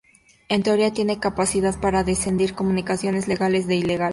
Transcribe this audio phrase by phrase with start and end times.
[0.49, 4.09] En teoría tiene capacidad para discernir comunicaciones legales de ilegales.